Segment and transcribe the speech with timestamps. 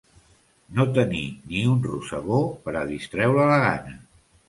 [0.77, 1.21] No tenir
[1.53, 3.99] ni un rosegó per a distreure la gana.